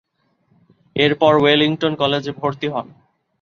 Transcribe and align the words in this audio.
এরপর 0.95 1.33
ওয়েলিংটন 1.37 1.93
কলেজে 1.95 2.31
ভর্তি 2.39 2.67
হন। 2.73 2.87